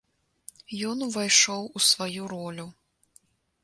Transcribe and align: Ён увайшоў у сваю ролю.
Ён 0.93 0.97
увайшоў 1.09 1.71
у 1.79 1.85
сваю 1.91 2.23
ролю. 2.35 2.67